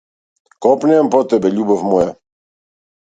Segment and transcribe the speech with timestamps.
[0.65, 2.09] Копнеам по тебе, љубов моја.